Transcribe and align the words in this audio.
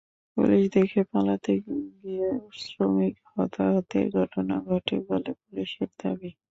Police 0.37 0.63
দেখে 0.75 1.01
পালাতে 1.11 1.53
গিয়ে 1.65 2.27
শ্রমিক 2.61 3.15
হতাহতের 3.31 4.05
ঘটনা 4.17 4.55
ঘটে 4.67 4.95
বলে 5.07 5.31
পুলিশের 5.41 5.89
দাবি। 5.99 6.31